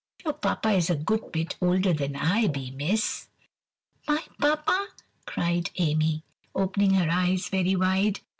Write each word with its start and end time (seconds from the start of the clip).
Your 0.25 0.33
Papa 0.33 0.69
is 0.71 0.89
a 0.89 0.95
good 0.95 1.31
bit 1.31 1.57
older 1.61 1.93
than 1.93 2.15
I 2.15 2.47
be, 2.47 2.71
miss." 2.71 3.27
"My 4.07 4.23
Papa!" 4.39 4.87
cried 5.27 5.69
Amy, 5.77 6.23
opening 6.55 6.95
her 6.95 7.07
eyes 7.11 7.49
very 7.49 7.75
wide. 7.75 8.19